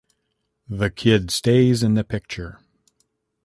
[0.67, 2.57] "The Kid Stays in the Picture"